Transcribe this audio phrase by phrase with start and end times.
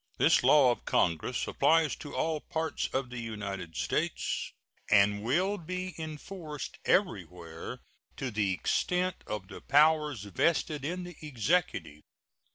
[0.17, 4.51] This law of Congress applies to all parts of the United States
[4.89, 7.81] and will be enforced everywhere
[8.17, 12.01] to the extent of the powers vested in the Executive.